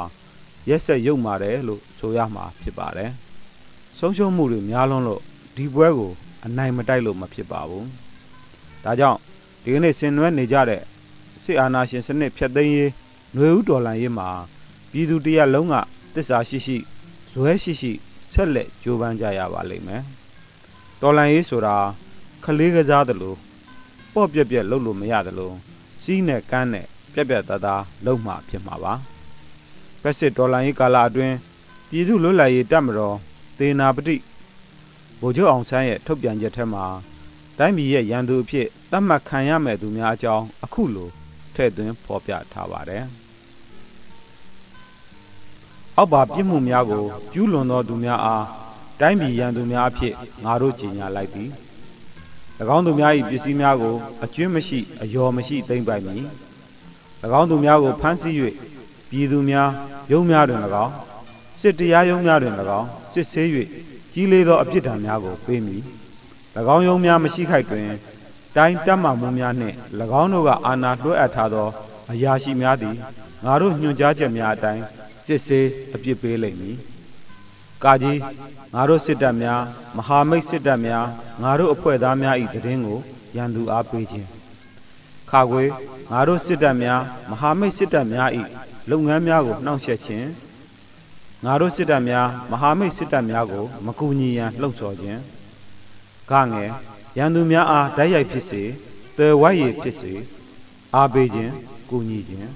[0.68, 3.10] ရက်ဆက်ရုပ်မာတယ်လို့ဆိုရမှာဖြစ်ပါတယ်။
[3.98, 5.22] ဆုံးရှုံးမှုတွေများလွန်းလို့
[5.56, 6.12] ဒီပွဲကို
[6.44, 7.84] အနိုင်မတိုက်လို့မဖြစ်ပါဘူး။
[8.84, 9.18] ဒါကြောင့်
[9.62, 10.82] ဒီကနေ့ဆင်နွှဲနေကြတဲ့
[11.42, 12.90] စစ်အာဏာရှင်စနစ်ဖျက်သိမ်းရေး
[13.34, 14.28] ຫນွေဦးတော်လှန်ရေးမှာ
[14.90, 15.74] ပြည်သူတရက်လုံးက
[16.14, 16.76] တစ္ဆာရှိရှိ
[17.30, 17.92] ဇွဲရှိရှိ
[18.30, 20.02] ဆက်လက်ကြိုးပမ်းကြရပါလိမ့်မယ်။
[21.00, 21.76] တော်လှန်ရေးဆိုတာ
[22.44, 23.38] ခလေးကစားတယ်လို့
[24.14, 25.54] ပေါ့ပြက်ပြက်လှုပ်လို့မရတယ်လို့
[26.02, 28.94] စီးနဲ့ကန်းနဲ့ပြက်ပြက်သားသားလှုပ်မှဖြစ်မှာပါ။
[30.02, 31.36] ဖက်စစ်ဒေါ်လာရေးကာလအတွင်း
[31.88, 33.16] ပြည်သူလွတ်လပ်ရေးတပ်မတော်
[33.58, 34.16] သေနာပတိ
[35.20, 36.84] ဗိုလ်ချုပ်အောင်ဆန်းရဲ့ထုတ်ပြန်ချက်ထဲမှာ
[37.58, 41.08] တိုင်းပြည်ရဲ့ရန်သူအဖြစ်သတ်မှတ်ခံရမဲ့သူများအကြောင်းအခုလို
[41.54, 43.04] ထည့်သွင်းဖော်ပြထားပါတယ်။
[45.96, 48.44] အောက်ပါပြစ်မှုများကိုကျူးလွန်သောသူများအား
[49.00, 51.50] တိုင်းပြည်ရန်သူများအဖြစ်ငါတို့ကြီးညာလိုက်သည်။၎
[52.76, 56.26] င်းသူများ၏ပစ္စည်းများကိုအကျွင်းမရှိအယော်မရှိသိမ့်ပိုက်မည်။၎
[57.40, 58.34] င်းသူများကိုဖမ်းဆီး၍
[59.10, 59.68] ပြည်သူများ
[60.12, 60.92] ရုံးများတွင်၎င်း
[61.60, 63.48] စစ်တရားရုံးများတွင်၎င်းစစ်ဆေး၍
[64.12, 65.82] ကြီးလေးသောအပြစ်ဒဏ်များကိုပေးမည်၎
[66.74, 67.88] င်းရုံးများမရှိခိုက်တွင်
[68.56, 69.76] တိုင်းတပ်မှမှုများနှင့်၎
[70.20, 71.68] င်းတို့ကအာဏာလွှဲအပ်ထားသော
[72.10, 72.96] အရာရှိများသည်
[73.44, 74.82] ငါတို့ညွှန်ကြားချက်များအတိုင်း
[75.26, 76.76] စစ်ဆေးအပြစ်ပေးလိမ့်မည်
[77.84, 78.20] ကာကြီး
[78.74, 79.60] ငါတို့စစ်တပ်များ
[79.96, 81.04] မဟာမိတ်စစ်တပ်များ
[81.42, 82.98] ငါတို့အဖွဲ့သားများ၏တည်င်းကို
[83.36, 84.28] ရန်သူအားပေးခြင်း
[85.30, 85.64] ခါခွေ
[86.10, 88.28] ငါတို့စစ်တပ်များမဟာမိတ်စစ်တပ်များ၏
[88.90, 90.28] လုပ်ငန်းများကိုနှောင့်ယှက်ခြင်း
[91.44, 95.20] ငါတို့စစ်တပ်များမဟာမိတ်စစ်တပ်များကိုမကူညီရန်လှုံ့ဆော်ခြင်း
[96.30, 96.70] ကငယ်
[97.18, 98.62] ရန်သူများအားတိုက်ရိုက်ဖြစ်စေ
[99.16, 100.12] သွယ်ဝိုက်ရဖြစ်စေ
[100.94, 101.52] အားပေးခြင်း
[101.90, 102.50] ကူညီခြင်း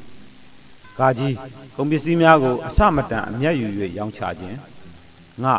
[0.99, 1.35] ကာကြီး
[1.77, 3.67] ကုန်ပစ္စည်းများကိုအစမတန်အမျက်ယူ၍
[3.99, 4.59] ရောင်းချခြင်း
[5.45, 5.55] ငါ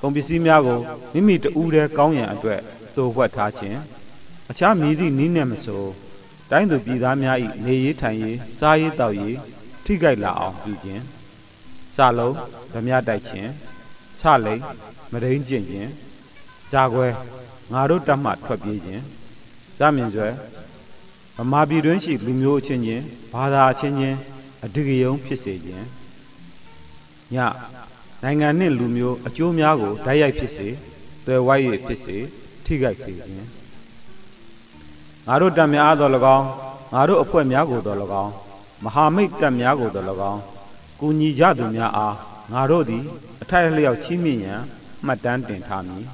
[0.00, 0.78] ကုန်ပစ္စည်းများကို
[1.12, 2.60] မိမိတဦးတည်းကောင်းရန်အတွက်
[2.96, 3.78] သို့ဝှက်ထားခြင်း
[4.50, 5.84] အခြားမည်သည့်နည်းနဲ့မဆို
[6.50, 9.38] တိုင်းသူပြည်သားများ၏နေရေးထိုင်ရေးစားရေးတောက်ရေး
[9.84, 11.02] ထိခိုက်လာအောင်ပြုခြင်း
[11.96, 12.34] စလုံး
[12.72, 13.50] ဗမြတိုက်ခြင်း
[14.20, 14.60] ဆလိန်
[15.12, 15.88] မရင်းကျင့်ခြင်း
[16.72, 17.06] ဇာခွဲ
[17.72, 19.02] ငါတို့တတ်မှထွက်ပြေးခြင်း
[19.78, 20.28] ဇမြင်ဆွဲ
[21.36, 24.16] ဗမာပြည်တွင်းရှိလူမျိုးအချင်းချင်းဘာသာအချင်းချင်း
[24.64, 25.86] အဓိကယုံဖြစ်စေခြင်း
[27.34, 27.36] ည
[28.22, 30.68] နိုင်ငံနှင့်လူမျိုးအကျိုးများကိုဓာတ်ရိုက်ဖြစ်စေ
[31.26, 32.16] သွယ်ဝိုက်၍ဖြစ်စေ
[32.64, 33.48] ထိခိုက်စေခြင်း
[35.26, 36.46] ငါတို့တပ်များအားတော်၎င်း
[36.92, 38.32] ငါတို့အဖွဲ့များကိုတော်၎င်း
[38.84, 40.40] မဟာမိတ်တပ်များကိုတော်၎င်း
[41.00, 42.14] ကူညီကြသူများအား
[42.52, 43.02] ငါတို့သည်
[43.42, 44.60] အထိုက်အလျောက်ချီးမြှင့်ရန်
[45.06, 46.04] မှတ်တမ်းတင်ထားမည်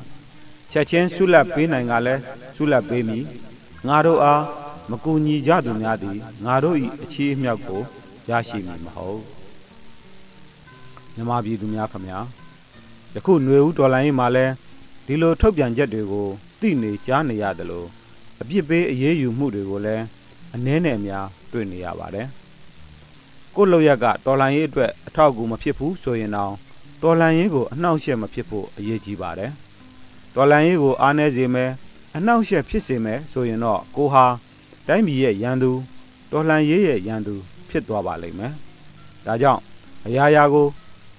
[0.70, 2.22] ချက်ချင်းဆုလက်ပေးနိုင်ကလည်း
[2.56, 3.24] ဆုလက်ပေးမည်
[3.88, 4.42] ငါတို့အား
[4.90, 7.82] မကူညီကြသူများသည်ငါတို့၏အခြေအမြောက်ကို
[8.28, 9.20] ရရှိမည်မဟုတ်
[11.14, 12.18] မြမပြည်သူများခမညာ
[13.14, 14.46] ယခုຫນွေဦးတော်လိုင်းမှာလဲ
[15.06, 16.26] ဒီလိုထုတ်ပြန်ချက်တွေကို
[16.60, 17.84] သိနေကြားနေရသလို
[18.40, 20.04] အပြစ်ပေးအရေးယူမှုတွေကိုလည်း
[20.54, 22.28] အနည်းနဲ့အများတွေ့နေရပါတယ်
[23.54, 26.54] ကိုယ့်လောက်ရကတော်လိုင်းရေးအတွက်အထောက်အကူမဖြစ်ဘူးဆိုရင်တော့
[27.02, 29.52] တော်လန်ရေးကိုအနှောင့်အယှက်မဖြစ်ဖို့အရေးကြီးပါတယ်
[30.34, 31.70] တော်လန်ရေးကိုအားနည်းစေမယ်
[32.16, 34.24] အနှောင့်အယှက်ဖြစ်စေမယ်ဆိုရင်တော့ကိုဟာ
[34.86, 35.70] တိုင်းပြည်ရဲ့ရန်သူ
[36.32, 37.34] တော်လှန်ရေးရဲ့ရန်သူ
[37.70, 38.52] ဖြစ်သွားပါလိမ့်မယ်။
[39.26, 39.62] ဒါကြောင့်
[40.06, 40.66] အရာရာကို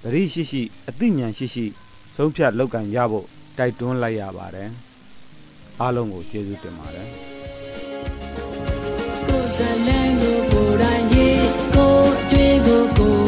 [0.03, 1.65] သတိရှိရှိအသိဉာဏ်ရှိရှိ
[2.15, 3.25] ဆုံးဖြတ်လုပ်ကင်ရဖို့
[3.57, 4.69] တိုက်တွန်းလိုက်ရပါတယ်။
[5.79, 7.07] အားလုံးကိုကျေးဇူးတင်ပါတယ်။
[9.27, 11.95] ကိုယ်စလန်ကိုကိုယ်တိုင်ကြီးကို
[12.31, 13.18] ကြွေးကို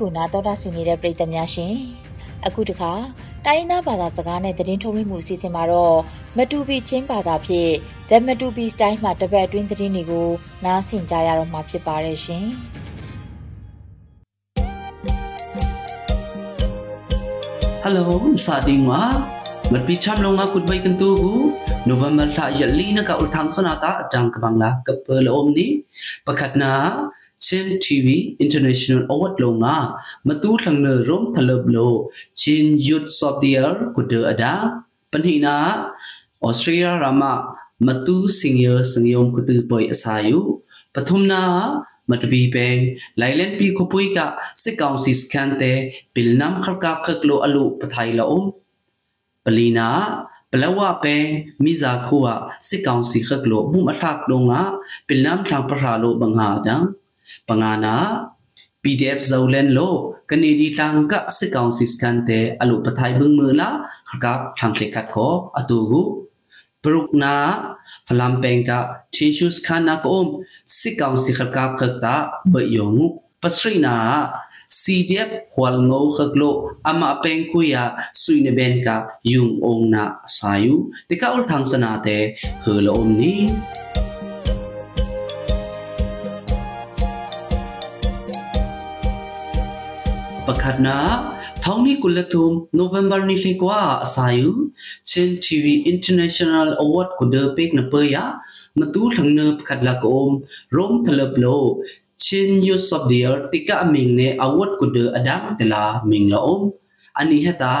[0.00, 1.74] ကိုနားတော်တာဆင်နေတဲ့ပရိသတ်များရှင်
[2.46, 2.92] အခုတခါ
[3.44, 5.98] တိုင်းရင်းသားဘာသာစကားနဲ့သတင်းထုတ်လွှင့်မှုအစီအစဉ်မှာတော့
[6.36, 7.72] မတူပီချင်းဘာသာဖြင့်
[8.08, 10.28] The မတူပီ style မှာတပတ်အတွင်းသတင်းတွေကို
[10.64, 12.46] နားဆင်ကြရတော့မှာဖြစ်ပါတယ်ရှင်
[17.82, 19.02] ဟယ်လိုစာတင်ဝါ
[19.72, 21.32] မတ်ပီချမ်လုံငါကုတ်ဘိုင်ကန်တူဂူ
[21.88, 25.66] နိုဝင်ဘာလယလီနကဥထန်းစနာတာအတန်ကဘင်္ဂလာကပလအုံးနီ
[26.26, 26.72] ပခတ်နာ
[27.46, 28.06] Chin TV
[28.44, 29.76] International Award lo nga
[30.26, 31.88] matu thlang ne rom thalab lo
[32.40, 34.54] Chin Youth of the Year ku de ada
[35.12, 35.56] panhina
[36.48, 37.32] Australia rama
[37.86, 40.40] matu senior sengyom ku tu poi asayu
[40.94, 41.42] pathumna
[42.10, 42.82] matbi peng
[43.20, 44.26] lailen pi khopui ka
[44.62, 45.72] se council scan te
[46.14, 48.44] pilnam kharka khaklo alu pathai la om
[49.44, 49.88] palina
[50.52, 51.16] ပလဝပဲ
[51.64, 52.26] မိဇာခုဝ
[52.68, 54.54] စစ်ကောင်စီခက်လို့ဘုမထက်လုံးက
[55.08, 56.48] ပလမ်ထံပရာလို့ဘငါ
[57.48, 57.96] တံ pangana
[58.82, 59.90] PDF Zolen lo
[60.28, 63.68] kanidi tangka sikang siskante alu pathai bung mula
[64.10, 66.02] hakap thangklekat ko atugu
[66.82, 67.34] perukna
[68.06, 68.78] phalam pengka
[69.14, 70.28] tinshus khana ko om
[70.62, 72.14] sikang sikhakap khakta
[72.52, 73.96] bayong pasrina
[74.68, 76.50] CDF hwal ngau khaklo
[76.90, 82.92] ama peng kuya suine ben ka yung ong na sayu tika ul thang sanate helo
[83.02, 83.10] om
[90.48, 90.98] ပခတ်နာ
[91.62, 94.50] ထောင်းနီကုလတုမ်နိုဝင်ဘာနိဖေကွာအစာယူ
[95.08, 98.24] ချင်း TV International Award ကိုဒေပိကနပယာ
[98.78, 100.32] မတူလှငနပခတ်လကုမ်
[100.74, 101.64] ရုံထလပလို
[102.24, 106.52] ချင်းယူဆော့ဒီယာတိကအမင်းနဲ့အဝတ်ကိုဒေအဒမ်တလာမင်းလော
[107.20, 107.74] အနိဟတာ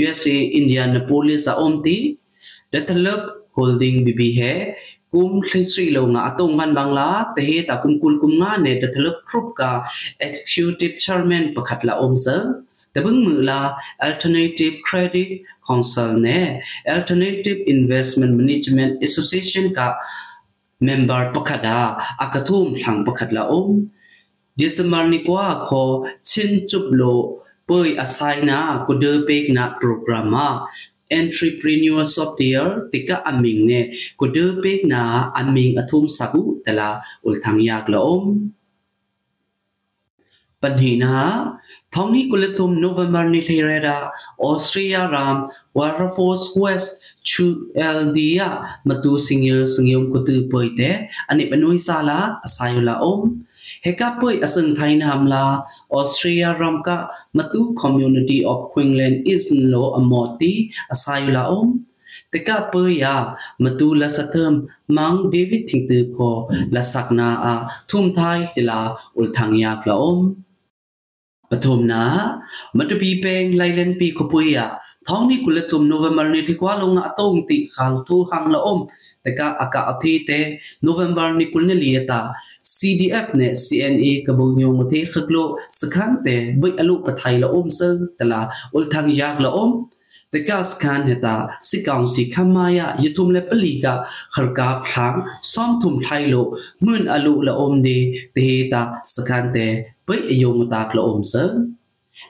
[0.00, 1.98] USA Indianapolis အုံးတီ
[2.72, 3.22] ဒတလပ်
[3.58, 4.56] holding bb hai
[5.12, 8.72] kum thlisri lo nga atong man bangla te he ta kum kul kum nga ne
[8.80, 9.70] ta thlak khrup ka
[10.26, 12.36] executive chairman pakhat la om sa
[12.92, 13.60] ta bưng mu la
[14.08, 15.30] alternative credit
[15.68, 16.40] council ne
[16.96, 19.86] alternative investment management association ka
[20.88, 21.78] member pakhada
[22.24, 23.70] akathum thlang pakhat la om
[24.62, 25.82] december ni kwa kho
[26.30, 27.14] chin chup lo
[27.68, 30.48] ปยอาศัยนะกูเดินไปนะโปรแกรมมา
[31.10, 33.80] entrepreneur software tika aming ne
[34.18, 38.52] ko de pek na aming athum sabu tala ul thang yak la om
[40.62, 41.14] panhina
[41.94, 43.98] thongni kuletum november ni therera
[44.48, 47.46] austria ram warforce west chu
[47.88, 48.48] eldia
[48.88, 50.90] matu singyo singyom kutu poite
[51.30, 53.20] ani panui sala asayula om
[53.85, 55.43] hekapoi asung thain hamla
[55.97, 56.97] austria ramka
[57.37, 60.53] matu community of queensland is lo amoti
[60.93, 61.69] asayula om
[62.31, 63.15] teka poya
[63.63, 64.53] matu la satham
[64.97, 66.29] mang david thingtu ko
[66.75, 67.53] la sakna a
[67.89, 68.79] thum thai tila
[69.19, 70.21] ul thangya kla om
[71.53, 72.03] ปฐมนา
[72.77, 74.69] มันจะปีเปงไลเลนปีขปุยอะ
[75.07, 78.79] ท้องนี่กุลตุมโนเวมเบอร์นี่ที่กว่าลงอะตงติขาวทูหังละอม
[79.21, 80.31] แต่ก็อากาศที่เต
[80.83, 82.21] โนเวมเบอร์นี่กุลนี่ลียตา
[82.75, 85.37] CDF เนี่ย CNA กบงยงมที่ขกโล
[85.79, 86.27] สขันเต
[86.61, 88.41] บิอลุปไทยละอมซึ่งแต่ละ
[88.73, 89.71] อุลทางยากละอม
[90.29, 91.35] แต่ก็สกันเหตา
[91.69, 93.93] สิกองสิขมายะยุทุมเลปลีกา
[94.35, 95.13] ขรกาพลัง
[95.51, 96.35] ซ้อมทุมไทยโล
[96.85, 97.97] มื่นอลุละอมดี
[98.33, 98.37] เต
[98.71, 98.81] ตา
[99.13, 99.57] สกันเต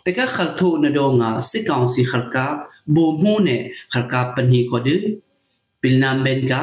[0.06, 2.46] တကခလ်ထိုနဒေါငါစစ်ကောင်စီခလ်ကာ
[2.94, 4.96] ဘုံမှုနဲ့ခလ်ကာပနီကိုဒူ
[5.82, 6.62] ပီလ်နမ်ဘန်ကာ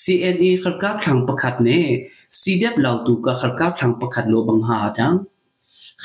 [0.00, 1.88] CNA ခလ်ကာထံပခတ်နဲ့
[2.40, 5.18] CDF လောက်တူကခလ်ကာထံပခတ်လိုဘင်ဟာတန်း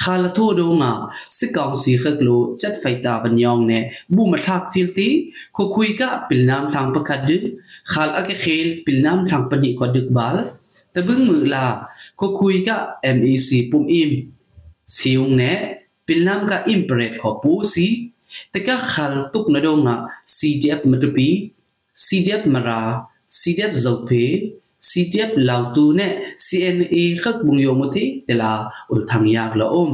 [0.01, 0.91] ခါလထိုဒုံငါ
[1.37, 3.83] စစ်ကောင်စီခက်လိုချက်ဖိုက်တာဗန်ယောင်နဲ့
[4.15, 5.09] ဘူမထပ်တီတီ
[5.55, 7.37] ခုခွိကပီလ်နမ်ထံပခတ်ဒူ
[7.91, 10.45] ခါလအကခေလ်ပီလ်နမ်ထံပနီကိုဒုကဘလ်
[10.95, 11.67] တဘင်းမူလာ
[12.19, 12.69] ခုခွိက
[13.17, 14.15] MEC ပုံအင်း
[14.95, 15.59] စီုံနဲ့
[16.07, 17.87] ပိလနမ်က impress ခေါ်ပူစီ
[18.53, 19.95] တကခါလတုကနဒုံငါ
[20.37, 21.29] CDF မတူပီ
[22.05, 22.79] CDF မရာ
[23.39, 24.23] CDF ဇောပေ
[24.89, 26.13] CDF လောက်တူနဲ့
[26.45, 28.51] CNA ခက်ဘုံယုံမတိတလာ
[28.93, 29.89] ဥလ်ထန်ယာကလောအုံ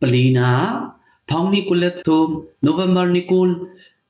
[0.00, 0.50] ပလီနာ
[1.30, 1.60] ထောင်းနီ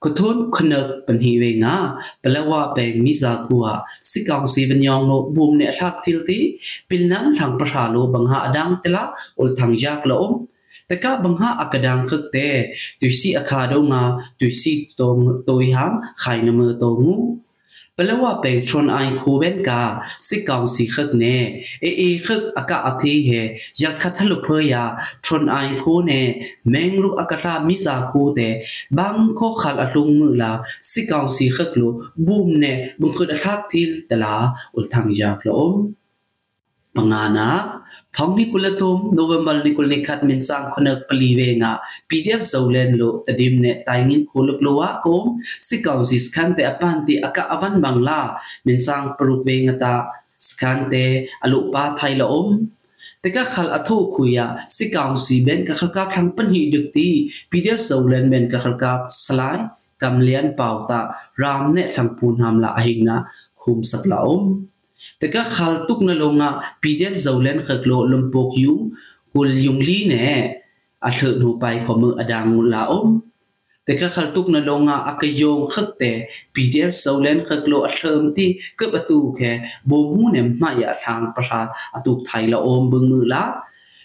[0.05, 1.77] ကုလက်ထုံနိုဝင်ဘာနီကုလကထုန်ခနက်ပန်ဟီဝေငါ
[2.23, 3.73] ပလဝပေမီဇာကူဟာ
[4.11, 6.39] စစ်ကောင်စီဗညောင်းလို့ဘုံနဲ့အထက်တီတီ
[6.89, 9.05] ပိလနမ်ထံပရှာလိုဘငါအဒန်းတလာ
[9.41, 10.33] ဥလ်ထန်ယာကလောအုံ
[10.91, 12.57] တကဘငါအကဒန်ခက်တဲ့
[13.01, 14.03] သူစီအခါတော့ငါ
[14.41, 15.15] သူစီတုံ
[15.49, 17.15] တိုယဟမ်ခိုင်နမတောငူ
[17.99, 19.83] ပလဝပေချွန်အိုင်ခိုဘန်ကာ
[20.29, 21.37] စစ်ကောင်စီခက်နေ
[21.85, 23.41] အေအေခက်အကအသေးဟေ
[23.83, 24.83] ရခတ်လုဖေယာ
[25.25, 26.23] ချွန်အိုင်ခိုနေ
[26.73, 28.55] မင်းလူအကတာမိစာခိုတဲ့
[28.97, 30.53] ဘန်ခိုခလအလုံမူလာ
[30.93, 31.93] စစ်ကောင်စီခက်လို
[32.27, 34.35] ဘူမနေဘုန်ခဒခတ်တီလတလာ
[34.77, 35.65] ဥလ်ထန်ယာကလော
[36.97, 37.49] ပငါနာ
[38.15, 41.73] thong ni kulatum november ni kul ni khat min sang khonak pali ve nga
[42.09, 45.25] pdf zolen lo tadim ne taingin khuluk lowa kom
[45.69, 48.21] sikaw si scan te apan ti aka avan bangla
[48.67, 49.95] min sang pruk ve nga ta
[50.49, 51.05] scan te
[51.45, 52.49] alu pa thai la om
[53.23, 54.47] te ka khal atho khuya
[54.77, 57.09] sikaw si ben ka khaka thang pan hi duk ti
[57.51, 58.93] pdf zolen ben ka khaka
[59.25, 59.59] slai
[60.01, 61.01] kam lian pau ta
[61.41, 63.17] ram ne thang pun ham la ahing na
[63.61, 64.43] khum sak la om te ka khal tuk na longa pdf zolen khaklo lumpok yung
[64.45, 64.74] kul yung
[65.19, 68.79] แต่ก็ขัลตุกนลงอะปีเดียนเจ้าเล่นขักโลลมโปกยุง
[69.33, 70.27] กุลยุงลีเน่
[71.05, 73.09] อาเถิดหูไปขอมืออดังลาอม
[73.85, 76.13] แต่ก็ขัลตุกนลงอะอากยงขักแต่
[76.55, 78.49] ปีเดียนเจ้าเล่นขักโลอาเถิมที่
[78.79, 79.53] ก็ประตูแค่
[79.89, 81.61] บ่มูเนี่ยมาอย่าทางประชา
[81.95, 83.45] อตุกไทยละอมบึงมือละ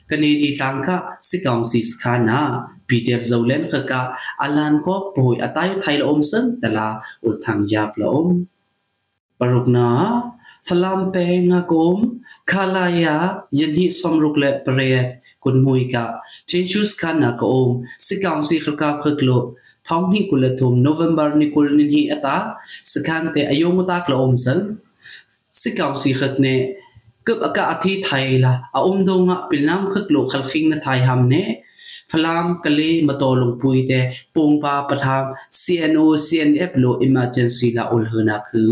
[0.10, 0.98] กันดีตังค่ะ
[1.30, 2.40] สิกองสิสคานา
[2.88, 4.02] ปีเดียบเจ้าเล่นขักะ
[4.42, 6.88] อาลันก็ป่วยอาตายไทยละอมซึ่งแต่ละ
[7.24, 8.28] อุทังยาบละอม
[9.40, 9.88] ปรุกนา
[10.68, 11.16] สลัมเป
[11.50, 11.98] งะกุม
[12.52, 13.16] คาลายา
[13.60, 14.82] ยันฮิสมรุกเลเปเร
[15.44, 16.06] กุนมุยกะ
[16.48, 17.70] เชนชูสคานะกอม
[18.06, 19.30] สิกองสิขกาขกโล
[19.88, 22.38] ท้องนี้กุลทุมโนเวมบอร์นี่กุลนินฮีอตา
[22.92, 24.60] สกันเตอโยงตากละอมซัง
[25.62, 26.48] สิกองสิขกเน
[27.28, 31.36] กึบอากาอธิไทยละอาอมดงะปิลน้ำขึกโลขลคิงนะไทยฮัมเน
[32.12, 35.24] ဖလမ်ကလေးမတော်လုံးပွေတဲ့ပုံပါပထမ
[35.62, 38.66] CNO CNF လို့ emergency လာ ul ဟနာခု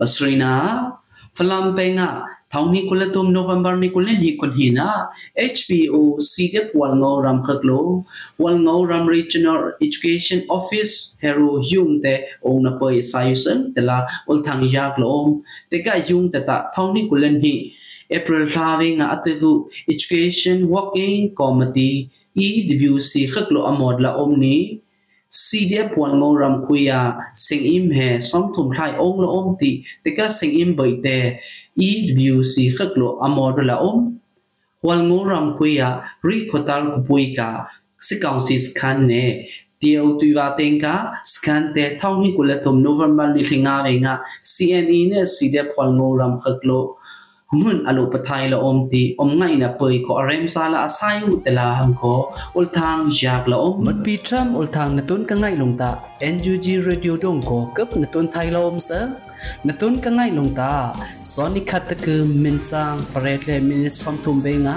[0.00, 0.98] Basrina
[1.34, 8.04] Falampenga Thauni kulatum November ni kulen hi kun hina HPO CDP Walngau Ram Khaklo
[8.38, 15.42] Walngau Ram Regional Education Office Hero Yung te Ongna Poi Sayusen tela Ulthang Yak Lom
[15.72, 17.72] teka Yung te ta Thauni kulen hi
[18.10, 24.80] April Thaving Atigu Education Working Committee EWC Khaklo Amodla Omni
[25.30, 29.82] CDF wan mo ram kuya sing im he som thum thai ong lo om ti
[30.04, 31.18] te ka sing im bai te
[31.76, 34.18] EWC khak lo amor la om
[34.86, 35.88] wan mo ram kuya
[36.22, 37.66] ri khotar ku pui ka
[38.06, 39.24] si council khan ne
[39.80, 40.94] tiau tu wa ten ka
[41.32, 44.14] scan te thong ni kula thum november ni thinga ve nga
[44.52, 46.80] CNE ne CDF wan mo ram khak lo
[47.52, 51.66] mun alo pathai la om ti om ngai na poi ko rem sala asayu tela
[51.78, 52.14] ham ko
[52.58, 55.74] ul thang jak la om mat pi tram ul thang na tun ka ngai lung
[55.80, 55.90] ta
[56.34, 58.98] ngug radio dong ko kap na tun thai la om sa
[59.66, 60.72] natun ka ngai long ta
[61.32, 64.76] soni khat ke min sang paret le min som thum ve nga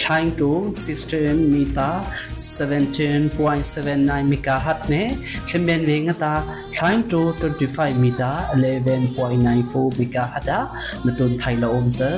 [0.00, 0.50] trying to
[0.84, 1.90] system mi ta
[2.36, 5.02] 17.79 megahertz ne
[5.48, 6.34] chimben ve nga ta
[6.76, 10.60] trying to 25 meter 11.94 megahertz da
[11.04, 12.12] natun thai la om sa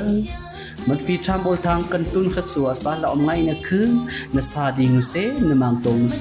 [0.89, 3.91] มันพีทำบอลทางกันตุนขัดสัวสารละอมไงนะคืน
[4.35, 5.15] นะซาดิงเซ
[5.49, 6.21] นะมังตงเซ